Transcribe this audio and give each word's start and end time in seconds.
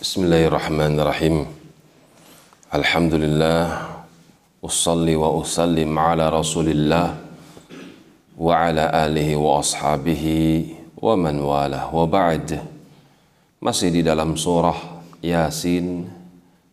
بسم 0.00 0.24
الله 0.24 0.48
الرحمن 0.48 0.96
الرحيم 0.96 1.36
الحمد 2.72 3.14
لله 3.20 3.64
أصلي 4.64 5.12
وأسلم 5.12 5.92
على 5.92 6.24
رسول 6.32 6.72
الله 6.72 7.08
وعلى 8.40 8.84
آله 9.04 9.28
وأصحابه 9.36 10.24
ومن 11.04 11.36
والاه 11.44 11.92
وبعد 11.92 12.48
ما 13.60 13.72
سيدي 13.76 14.00
dalam 14.00 14.40
سورة 14.40 14.72
ياسين 15.20 16.08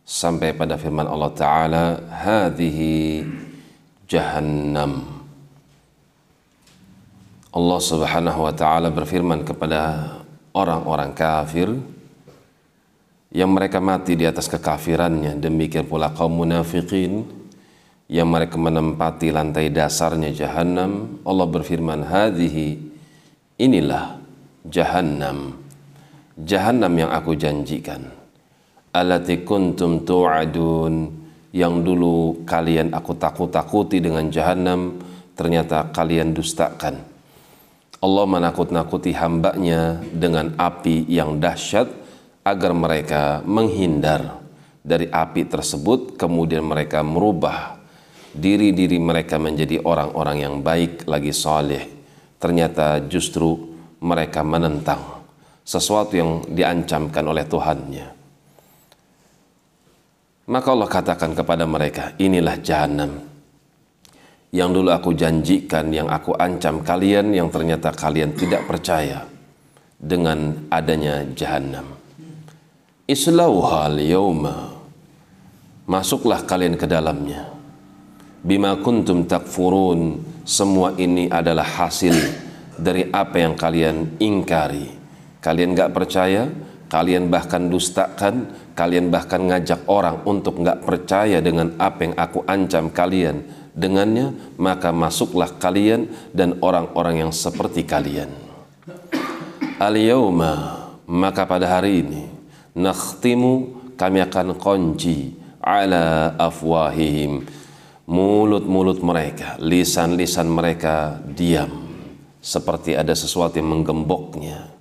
sampai 0.08 0.56
pada 0.56 0.80
firman 0.80 1.04
Allah 1.04 1.28
Ta'ala 1.36 1.84
هذه 2.08 2.80
جهنم 4.08 4.92
Allah 7.52 7.80
Subhanahu 7.84 8.40
Wa 8.48 8.56
Ta'ala 8.56 8.88
berfirman 8.88 9.44
kepada 9.44 10.16
orang-orang 10.56 11.12
kafir 11.12 11.97
yang 13.28 13.52
mereka 13.52 13.80
mati 13.80 14.16
di 14.16 14.24
atas 14.24 14.48
kekafirannya. 14.48 15.36
Demikian 15.36 15.84
pula 15.84 16.12
kaum 16.12 16.40
munafikin 16.40 17.24
yang 18.08 18.28
mereka 18.32 18.56
menempati 18.56 19.28
lantai 19.28 19.68
dasarnya 19.68 20.32
jahanam 20.32 21.20
Allah 21.28 21.44
berfirman 21.44 22.08
hadhihi 22.08 22.80
inilah 23.60 24.16
jahannam. 24.64 25.60
Jahannam 26.38 26.92
yang 26.96 27.10
aku 27.12 27.36
janjikan. 27.36 28.08
Alati 28.94 29.44
kuntum 29.44 30.06
tu'adun. 30.06 31.20
Yang 31.48 31.74
dulu 31.80 32.44
kalian 32.44 32.92
aku 32.92 33.16
takut-takuti 33.16 34.04
dengan 34.04 34.28
jahannam 34.28 35.00
ternyata 35.32 35.88
kalian 35.96 36.36
dustakan. 36.36 37.00
Allah 37.98 38.24
menakut-nakuti 38.28 39.10
hambanya 39.16 39.98
dengan 40.12 40.54
api 40.60 41.08
yang 41.08 41.40
dahsyat 41.40 41.88
agar 42.48 42.72
mereka 42.72 43.22
menghindar 43.44 44.40
dari 44.80 45.06
api 45.08 45.44
tersebut 45.44 46.16
kemudian 46.16 46.64
mereka 46.64 47.04
merubah 47.04 47.76
diri-diri 48.32 48.96
mereka 48.96 49.36
menjadi 49.36 49.84
orang-orang 49.84 50.36
yang 50.44 50.54
baik 50.64 51.04
lagi 51.04 51.32
soleh 51.32 51.84
ternyata 52.38 53.02
justru 53.04 53.56
mereka 53.98 54.46
menentang 54.46 55.20
sesuatu 55.66 56.16
yang 56.16 56.46
diancamkan 56.48 57.24
oleh 57.28 57.44
Tuhannya. 57.44 58.06
Maka 60.48 60.68
Allah 60.72 60.88
katakan 60.88 61.36
kepada 61.36 61.68
mereka 61.68 62.16
inilah 62.16 62.56
jahanam 62.64 63.20
yang 64.48 64.72
dulu 64.72 64.88
aku 64.88 65.12
janjikan 65.12 65.92
yang 65.92 66.08
aku 66.08 66.32
ancam 66.40 66.80
kalian 66.80 67.36
yang 67.36 67.52
ternyata 67.52 67.92
kalian 67.92 68.32
tidak 68.32 68.64
percaya 68.64 69.28
dengan 70.00 70.56
adanya 70.72 71.20
jahanam 71.36 71.97
Islauha 73.08 73.88
Masuklah 75.88 76.44
kalian 76.44 76.76
ke 76.76 76.84
dalamnya. 76.84 77.56
Bima 78.44 78.76
kuntum 78.84 79.24
takfurun. 79.24 80.20
Semua 80.44 80.92
ini 81.00 81.24
adalah 81.24 81.64
hasil 81.64 82.12
Dari 82.76 83.08
apa 83.08 83.40
yang 83.40 83.56
kalian 83.56 84.20
ingkari. 84.20 84.92
Kalian 85.40 85.72
gak 85.72 85.96
percaya 85.96 86.52
Kalian 86.92 87.32
bahkan 87.32 87.72
dustakan 87.72 88.52
Kalian 88.76 89.08
bahkan 89.08 89.40
ngajak 89.40 89.88
orang 89.88 90.28
untuk 90.28 90.60
gak 90.60 90.84
percaya 90.84 91.40
Dengan 91.40 91.80
apa 91.80 92.04
yang 92.04 92.12
aku 92.12 92.44
ancam 92.44 92.92
kalian 92.92 93.40
Dengannya 93.72 94.36
Maka 94.60 94.92
masuklah 94.92 95.56
kalian 95.56 96.12
Dan 96.36 96.60
orang-orang 96.60 97.24
yang 97.24 97.32
seperti 97.32 97.88
kalian. 97.88 98.28
Al-yawma 99.80 100.52
Maka 101.08 101.48
pada 101.48 101.72
hari 101.72 102.04
ini 102.04 102.37
nakhtimu 102.78 103.52
kami 103.98 104.22
akan 104.22 104.54
kunci 104.54 105.34
ala 105.58 106.38
afwahihim. 106.38 107.42
Mulut-mulut 108.08 109.04
mereka 109.04 109.60
lisan-lisan 109.60 110.48
mereka 110.48 111.20
diam. 111.28 111.68
Seperti 112.40 112.96
ada 112.96 113.12
sesuatu 113.12 113.60
yang 113.60 113.68
menggemboknya. 113.76 114.72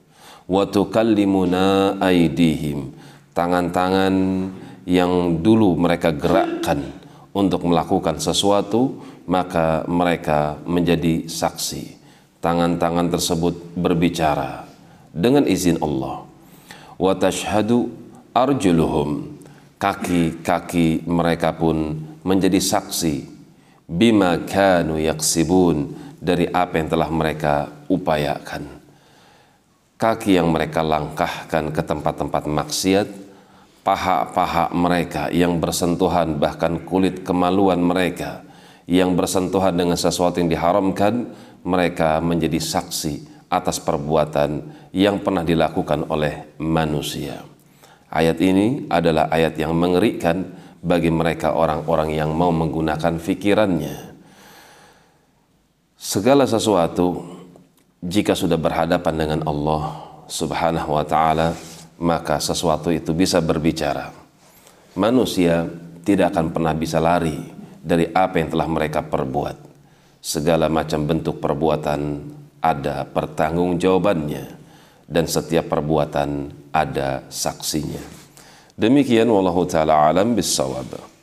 Wa 0.47 0.63
tukallimuna 0.69 1.99
aidihim. 1.99 2.95
Tangan-tangan 3.35 4.15
yang 4.87 5.43
dulu 5.43 5.75
mereka 5.75 6.15
gerakkan 6.15 6.87
untuk 7.35 7.67
melakukan 7.67 8.15
sesuatu 8.23 9.03
maka 9.27 9.83
mereka 9.91 10.55
menjadi 10.63 11.27
saksi. 11.27 11.99
Tangan-tangan 12.39 13.11
tersebut 13.11 13.75
berbicara 13.75 14.63
dengan 15.11 15.43
izin 15.43 15.83
Allah 15.83 16.36
wa 16.97 17.13
tashhadu 17.13 17.89
arjuluhum. 18.33 19.37
Kaki-kaki 19.77 21.05
mereka 21.05 21.53
pun 21.53 22.01
menjadi 22.25 22.57
saksi 22.57 23.29
bima 23.85 24.41
kanu 24.49 24.97
yaksibun 24.97 25.93
dari 26.17 26.49
apa 26.49 26.81
yang 26.81 26.89
telah 26.89 27.09
mereka 27.13 27.69
upayakan. 27.85 28.65
Kaki 29.97 30.37
yang 30.37 30.49
mereka 30.49 30.81
langkahkan 30.81 31.69
ke 31.73 31.81
tempat-tempat 31.81 32.43
maksiat 32.49 33.07
paha-paha 33.85 34.73
mereka 34.73 35.29
yang 35.29 35.61
bersentuhan 35.61 36.41
bahkan 36.41 36.81
kulit 36.83 37.21
kemaluan 37.21 37.79
mereka 37.79 38.43
yang 38.89 39.15
bersentuhan 39.15 39.77
dengan 39.77 39.95
sesuatu 39.95 40.43
yang 40.43 40.49
diharamkan 40.49 41.31
mereka 41.63 42.19
menjadi 42.19 42.59
saksi 42.59 43.36
atas 43.47 43.79
perbuatan 43.79 44.63
yang 44.91 45.23
pernah 45.23 45.43
dilakukan 45.43 46.07
oleh 46.11 46.55
manusia. 46.59 47.43
Ayat 48.07 48.39
ini 48.39 48.87
adalah 48.87 49.27
ayat 49.27 49.59
yang 49.59 49.75
mengerikan 49.75 50.47
bagi 50.79 51.11
mereka 51.11 51.55
orang-orang 51.55 52.15
yang 52.15 52.31
mau 52.31 52.51
menggunakan 52.55 53.19
fikirannya. 53.19 54.15
Segala 55.97 56.47
sesuatu 56.47 57.25
jika 57.99 58.37
sudah 58.37 58.55
berhadapan 58.55 59.15
dengan 59.17 59.39
Allah 59.43 60.07
Subhanahu 60.29 60.95
wa 60.95 61.03
taala, 61.03 61.57
maka 61.97 62.37
sesuatu 62.37 62.93
itu 62.93 63.11
bisa 63.11 63.41
berbicara. 63.41 64.13
Manusia 64.95 65.65
tidak 66.05 66.31
akan 66.35 66.53
pernah 66.53 66.73
bisa 66.77 67.01
lari 67.01 67.35
dari 67.81 68.07
apa 68.13 68.39
yang 68.39 68.49
telah 68.53 68.67
mereka 68.69 69.03
perbuat. 69.03 69.67
Segala 70.21 70.71
macam 70.71 71.03
bentuk 71.03 71.39
perbuatan 71.41 71.99
ada 72.61 73.05
pertanggungjawabannya 73.07 74.45
dan 75.07 75.25
setiap 75.25 75.71
perbuatan 75.71 76.51
ada 76.75 77.23
saksinya. 77.31 78.01
Demikian 78.77 79.31
wallahu 79.31 79.65
taala 79.65 80.11
alam 80.11 80.37
bisawab. 80.37 81.16